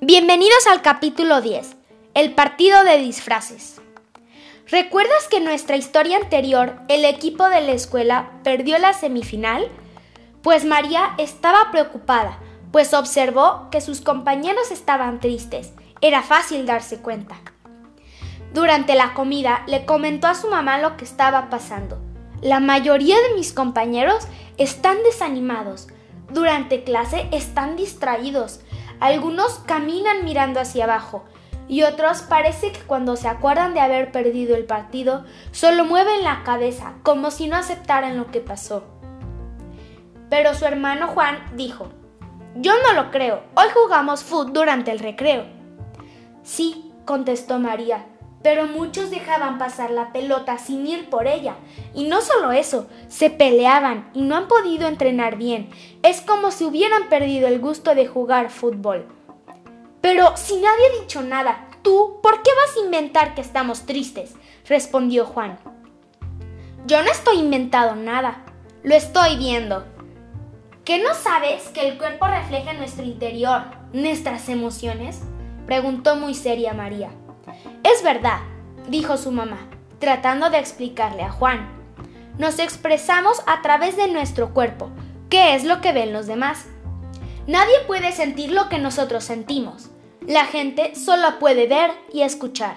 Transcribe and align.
Bienvenidos 0.00 0.68
al 0.70 0.80
capítulo 0.80 1.40
10, 1.40 1.76
el 2.14 2.36
partido 2.36 2.84
de 2.84 2.98
disfraces. 2.98 3.80
¿Recuerdas 4.68 5.26
que 5.28 5.38
en 5.38 5.44
nuestra 5.44 5.74
historia 5.74 6.18
anterior 6.18 6.78
el 6.86 7.04
equipo 7.04 7.48
de 7.48 7.62
la 7.62 7.72
escuela 7.72 8.30
perdió 8.44 8.78
la 8.78 8.92
semifinal? 8.92 9.68
Pues 10.42 10.64
María 10.64 11.14
estaba 11.18 11.72
preocupada, 11.72 12.38
pues 12.70 12.94
observó 12.94 13.66
que 13.72 13.80
sus 13.80 14.00
compañeros 14.00 14.70
estaban 14.70 15.18
tristes. 15.18 15.72
Era 16.00 16.22
fácil 16.22 16.64
darse 16.64 17.00
cuenta. 17.00 17.34
Durante 18.54 18.94
la 18.94 19.14
comida 19.14 19.64
le 19.66 19.84
comentó 19.84 20.28
a 20.28 20.36
su 20.36 20.48
mamá 20.48 20.78
lo 20.78 20.96
que 20.96 21.04
estaba 21.04 21.50
pasando. 21.50 22.07
La 22.40 22.60
mayoría 22.60 23.16
de 23.16 23.34
mis 23.34 23.52
compañeros 23.52 24.28
están 24.58 25.02
desanimados. 25.02 25.88
Durante 26.30 26.84
clase 26.84 27.28
están 27.32 27.76
distraídos. 27.76 28.60
Algunos 29.00 29.60
caminan 29.66 30.24
mirando 30.24 30.60
hacia 30.60 30.84
abajo 30.84 31.24
y 31.68 31.82
otros 31.82 32.22
parece 32.22 32.72
que 32.72 32.80
cuando 32.80 33.16
se 33.16 33.28
acuerdan 33.28 33.74
de 33.74 33.80
haber 33.80 34.10
perdido 34.10 34.56
el 34.56 34.64
partido 34.64 35.24
solo 35.50 35.84
mueven 35.84 36.24
la 36.24 36.42
cabeza 36.42 36.94
como 37.02 37.30
si 37.30 37.48
no 37.48 37.56
aceptaran 37.56 38.16
lo 38.16 38.30
que 38.30 38.40
pasó. 38.40 38.84
Pero 40.30 40.54
su 40.54 40.64
hermano 40.64 41.08
Juan 41.08 41.38
dijo, 41.56 41.88
yo 42.56 42.72
no 42.82 42.94
lo 42.94 43.10
creo, 43.10 43.42
hoy 43.54 43.66
jugamos 43.74 44.22
fútbol 44.22 44.52
durante 44.52 44.90
el 44.90 44.98
recreo. 44.98 45.44
Sí, 46.42 46.92
contestó 47.04 47.58
María, 47.58 48.06
pero 48.42 48.66
muchos 48.66 49.10
dejaban 49.10 49.58
pasar 49.58 49.90
la 49.90 50.12
pelota 50.12 50.58
sin 50.58 50.86
ir 50.86 51.10
por 51.10 51.26
ella. 51.26 51.56
Y 51.94 52.04
no 52.04 52.20
solo 52.20 52.52
eso, 52.52 52.86
se 53.08 53.30
peleaban 53.30 54.10
y 54.14 54.22
no 54.22 54.36
han 54.36 54.48
podido 54.48 54.86
entrenar 54.86 55.36
bien. 55.36 55.70
Es 56.02 56.20
como 56.20 56.50
si 56.50 56.64
hubieran 56.64 57.08
perdido 57.08 57.48
el 57.48 57.58
gusto 57.58 57.94
de 57.94 58.06
jugar 58.06 58.50
fútbol. 58.50 59.06
Pero 60.00 60.36
si 60.36 60.54
nadie 60.54 60.86
ha 60.86 61.00
dicho 61.00 61.22
nada, 61.22 61.68
¿tú 61.82 62.20
por 62.22 62.42
qué 62.42 62.50
vas 62.54 62.76
a 62.76 62.84
inventar 62.84 63.34
que 63.34 63.40
estamos 63.40 63.86
tristes? 63.86 64.34
respondió 64.68 65.24
Juan. 65.24 65.58
Yo 66.86 67.02
no 67.02 67.10
estoy 67.10 67.38
inventando 67.38 67.96
nada, 67.96 68.44
lo 68.82 68.94
estoy 68.94 69.36
viendo. 69.36 69.84
¿Qué 70.84 71.02
no 71.02 71.12
sabes 71.14 71.68
que 71.68 71.86
el 71.86 71.98
cuerpo 71.98 72.26
refleja 72.26 72.72
nuestro 72.72 73.04
interior, 73.04 73.62
nuestras 73.92 74.48
emociones? 74.48 75.20
preguntó 75.66 76.16
muy 76.16 76.34
seria 76.34 76.72
María. 76.72 77.10
Es 77.84 78.02
verdad, 78.02 78.40
dijo 78.88 79.16
su 79.16 79.30
mamá, 79.30 79.58
tratando 79.98 80.50
de 80.50 80.58
explicarle 80.58 81.22
a 81.22 81.30
Juan. 81.30 81.68
Nos 82.38 82.58
expresamos 82.58 83.42
a 83.46 83.62
través 83.62 83.96
de 83.96 84.08
nuestro 84.08 84.54
cuerpo, 84.54 84.90
¿Qué 85.28 85.54
es 85.54 85.64
lo 85.64 85.82
que 85.82 85.92
ven 85.92 86.14
los 86.14 86.26
demás. 86.26 86.64
Nadie 87.46 87.74
puede 87.86 88.12
sentir 88.12 88.50
lo 88.50 88.70
que 88.70 88.78
nosotros 88.78 89.24
sentimos. 89.24 89.90
La 90.26 90.46
gente 90.46 90.94
solo 90.94 91.38
puede 91.38 91.66
ver 91.66 91.90
y 92.12 92.22
escuchar. 92.22 92.76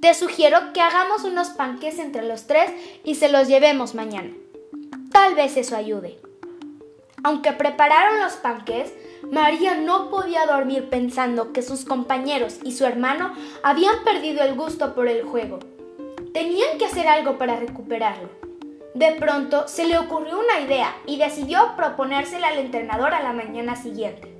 Te 0.00 0.14
sugiero 0.14 0.72
que 0.72 0.80
hagamos 0.80 1.24
unos 1.24 1.48
panques 1.48 1.98
entre 1.98 2.22
los 2.22 2.46
tres 2.46 2.70
y 3.04 3.16
se 3.16 3.28
los 3.28 3.48
llevemos 3.48 3.94
mañana. 3.94 4.30
Tal 5.10 5.34
vez 5.34 5.56
eso 5.56 5.76
ayude. 5.76 6.20
Aunque 7.24 7.52
prepararon 7.52 8.20
los 8.20 8.34
panques, 8.34 8.92
María 9.30 9.74
no 9.74 10.10
podía 10.10 10.46
dormir 10.46 10.88
pensando 10.90 11.52
que 11.52 11.62
sus 11.62 11.84
compañeros 11.84 12.58
y 12.62 12.72
su 12.72 12.84
hermano 12.84 13.32
habían 13.62 14.04
perdido 14.04 14.42
el 14.44 14.54
gusto 14.54 14.94
por 14.94 15.08
el 15.08 15.22
juego. 15.22 15.58
Tenían 16.32 16.78
que 16.78 16.86
hacer 16.86 17.08
algo 17.08 17.38
para 17.38 17.56
recuperarlo. 17.56 18.28
De 18.94 19.12
pronto 19.12 19.66
se 19.66 19.86
le 19.86 19.98
ocurrió 19.98 20.38
una 20.38 20.60
idea 20.60 20.94
y 21.06 21.18
decidió 21.18 21.74
proponérsela 21.76 22.48
al 22.48 22.58
entrenador 22.58 23.12
a 23.14 23.22
la 23.22 23.32
mañana 23.32 23.76
siguiente. 23.76 24.38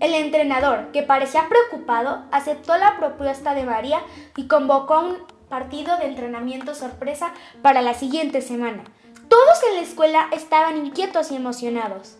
El 0.00 0.14
entrenador, 0.14 0.90
que 0.90 1.04
parecía 1.04 1.48
preocupado, 1.48 2.24
aceptó 2.32 2.76
la 2.76 2.96
propuesta 2.98 3.54
de 3.54 3.62
María 3.62 4.00
y 4.36 4.48
convocó 4.48 5.00
un 5.00 5.18
partido 5.48 5.96
de 5.98 6.06
entrenamiento 6.06 6.74
sorpresa 6.74 7.32
para 7.62 7.82
la 7.82 7.94
siguiente 7.94 8.40
semana. 8.40 8.82
Todos 9.28 9.62
en 9.68 9.76
la 9.76 9.82
escuela 9.82 10.28
estaban 10.32 10.76
inquietos 10.76 11.30
y 11.30 11.36
emocionados. 11.36 12.16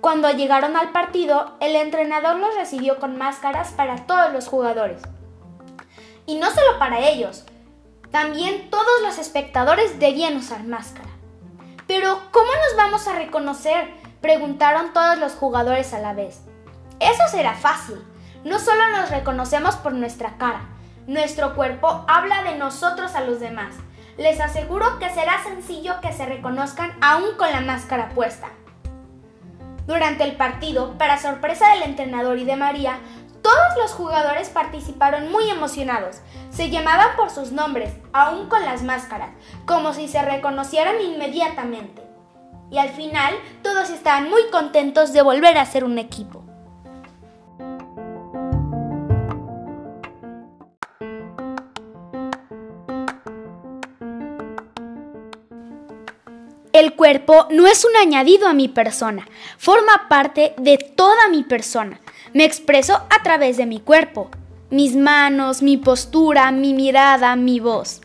Cuando 0.00 0.30
llegaron 0.30 0.76
al 0.76 0.92
partido, 0.92 1.56
el 1.60 1.76
entrenador 1.76 2.36
los 2.36 2.54
recibió 2.54 2.98
con 2.98 3.18
máscaras 3.18 3.72
para 3.72 4.06
todos 4.06 4.32
los 4.32 4.48
jugadores. 4.48 5.02
Y 6.26 6.36
no 6.36 6.50
solo 6.50 6.78
para 6.78 7.00
ellos, 7.00 7.44
también 8.10 8.70
todos 8.70 9.02
los 9.02 9.18
espectadores 9.18 9.98
debían 9.98 10.36
usar 10.36 10.64
máscara. 10.64 11.08
Pero, 11.86 12.20
¿cómo 12.30 12.46
nos 12.46 12.76
vamos 12.76 13.08
a 13.08 13.14
reconocer? 13.14 14.00
preguntaron 14.20 14.92
todos 14.92 15.18
los 15.18 15.32
jugadores 15.32 15.94
a 15.94 15.98
la 15.98 16.12
vez. 16.12 16.42
Eso 16.98 17.22
será 17.30 17.54
fácil. 17.54 17.96
No 18.44 18.58
solo 18.58 18.88
nos 18.90 19.10
reconocemos 19.10 19.76
por 19.76 19.92
nuestra 19.92 20.36
cara, 20.38 20.62
nuestro 21.06 21.54
cuerpo 21.54 22.04
habla 22.08 22.42
de 22.42 22.56
nosotros 22.56 23.14
a 23.14 23.22
los 23.22 23.40
demás. 23.40 23.74
Les 24.16 24.40
aseguro 24.40 24.98
que 24.98 25.10
será 25.10 25.42
sencillo 25.42 26.00
que 26.00 26.12
se 26.12 26.26
reconozcan 26.26 26.92
aún 27.00 27.36
con 27.36 27.50
la 27.50 27.60
máscara 27.60 28.10
puesta. 28.10 28.48
Durante 29.90 30.22
el 30.22 30.36
partido, 30.36 30.96
para 30.98 31.18
sorpresa 31.18 31.68
del 31.70 31.82
entrenador 31.82 32.38
y 32.38 32.44
de 32.44 32.54
María, 32.54 33.00
todos 33.42 33.76
los 33.76 33.90
jugadores 33.90 34.48
participaron 34.48 35.32
muy 35.32 35.50
emocionados. 35.50 36.18
Se 36.50 36.70
llamaban 36.70 37.16
por 37.16 37.28
sus 37.28 37.50
nombres, 37.50 37.92
aún 38.12 38.48
con 38.48 38.64
las 38.64 38.84
máscaras, 38.84 39.30
como 39.66 39.92
si 39.92 40.06
se 40.06 40.22
reconocieran 40.22 41.00
inmediatamente. 41.00 42.04
Y 42.70 42.78
al 42.78 42.90
final, 42.90 43.34
todos 43.64 43.90
estaban 43.90 44.30
muy 44.30 44.42
contentos 44.52 45.12
de 45.12 45.22
volver 45.22 45.58
a 45.58 45.66
ser 45.66 45.82
un 45.82 45.98
equipo. 45.98 46.44
El 56.72 56.94
cuerpo 56.94 57.48
no 57.50 57.66
es 57.66 57.84
un 57.84 57.96
añadido 57.96 58.46
a 58.46 58.52
mi 58.52 58.68
persona, 58.68 59.26
forma 59.58 60.06
parte 60.08 60.54
de 60.56 60.78
toda 60.78 61.28
mi 61.28 61.42
persona. 61.42 62.00
Me 62.32 62.44
expreso 62.44 62.94
a 62.94 63.24
través 63.24 63.56
de 63.56 63.66
mi 63.66 63.80
cuerpo, 63.80 64.30
mis 64.70 64.94
manos, 64.94 65.62
mi 65.62 65.76
postura, 65.78 66.52
mi 66.52 66.72
mirada, 66.72 67.34
mi 67.34 67.58
voz. 67.58 68.02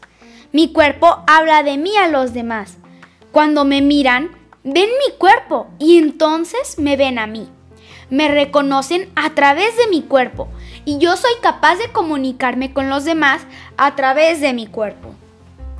Mi 0.52 0.74
cuerpo 0.74 1.20
habla 1.28 1.62
de 1.62 1.78
mí 1.78 1.96
a 1.96 2.08
los 2.08 2.34
demás. 2.34 2.78
Cuando 3.32 3.66
me 3.66 3.84
miran, 3.84 4.32
ven 4.64 4.90
mi 4.90 5.16
cuerpo 5.20 5.68
y 5.78 6.00
entonces 6.00 6.80
me 6.80 6.98
ven 6.98 7.20
a 7.20 7.28
mí. 7.28 7.48
Me 8.10 8.30
reconocen 8.30 9.12
a 9.16 9.36
través 9.36 9.78
de 9.78 9.88
mi 9.92 10.02
cuerpo 10.02 10.48
y 10.86 10.98
yo 10.98 11.18
soy 11.18 11.34
capaz 11.40 11.76
de 11.76 11.92
comunicarme 11.92 12.74
con 12.74 12.90
los 12.90 13.06
demás 13.06 13.44
a 13.78 13.96
través 13.96 14.42
de 14.42 14.54
mi 14.54 14.66
cuerpo. 14.66 15.14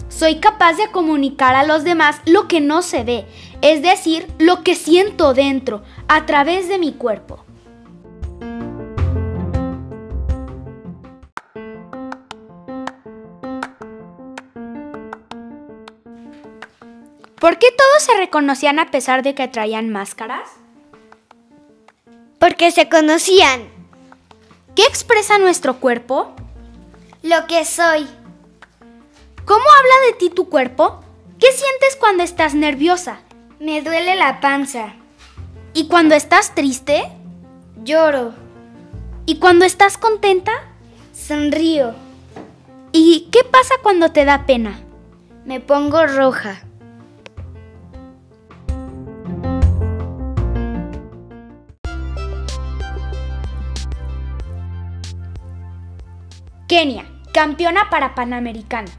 Soy 0.10 0.36
capaz 0.40 0.74
de 0.74 0.92
comunicar 0.92 1.56
a 1.56 1.66
los 1.66 1.84
demás 1.84 2.22
lo 2.26 2.48
que 2.48 2.62
no 2.62 2.82
se 2.82 3.04
ve, 3.04 3.26
es 3.62 3.82
decir, 3.82 4.28
lo 4.40 4.64
que 4.64 4.76
siento 4.76 5.34
dentro, 5.34 5.84
a 6.08 6.26
través 6.26 6.70
de 6.70 6.78
mi 6.78 6.94
cuerpo. 6.94 7.44
¿Por 17.40 17.60
qué 17.60 17.68
todos 17.78 18.04
se 18.04 18.18
reconocían 18.18 18.80
a 18.80 18.90
pesar 18.90 19.22
de 19.22 19.36
que 19.36 19.48
traían 19.48 19.90
máscaras? 19.90 20.50
Porque 22.40 22.72
se 22.72 22.90
conocían. 22.90 23.70
¿Qué 24.76 24.84
expresa 24.84 25.38
nuestro 25.38 25.80
cuerpo? 25.80 26.34
Lo 27.22 27.46
que 27.48 27.64
soy. 27.66 28.08
¿Cómo 29.46 29.64
habla 29.64 30.08
de 30.08 30.14
ti 30.18 30.30
tu 30.32 30.50
cuerpo? 30.50 31.02
¿Qué 31.40 31.52
sientes 31.52 31.96
cuando 32.00 32.24
estás 32.24 32.56
nerviosa? 32.56 33.20
Me 33.60 33.84
duele 33.84 34.16
la 34.16 34.42
panza. 34.42 34.96
¿Y 35.72 35.88
cuando 35.88 36.16
estás 36.16 36.56
triste? 36.56 37.04
Lloro. 37.84 38.34
¿Y 39.28 39.38
cuando 39.38 39.66
estás 39.66 40.00
contenta? 40.00 40.52
Sonrío. 41.14 41.94
¿Y 42.92 43.30
qué 43.32 43.44
pasa 43.44 43.76
cuando 43.84 44.12
te 44.12 44.26
da 44.26 44.48
pena? 44.48 44.80
Me 45.46 45.60
pongo 45.60 46.08
roja. 46.08 46.64
Kenia, 56.68 57.06
campeona 57.32 57.92
para 57.92 58.16
Panamericana. 58.16 58.92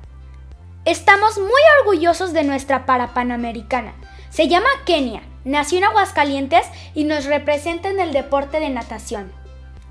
Estamos 0.86 1.36
muy 1.36 1.50
orgullosos 1.80 2.32
de 2.32 2.44
nuestra 2.44 2.86
Parapanamericana. 2.86 3.92
Se 4.30 4.46
llama 4.46 4.68
Kenia, 4.84 5.20
nació 5.44 5.78
en 5.78 5.84
Aguascalientes 5.84 6.64
y 6.94 7.02
nos 7.02 7.24
representa 7.24 7.90
en 7.90 7.98
el 7.98 8.12
deporte 8.12 8.60
de 8.60 8.70
natación. 8.70 9.32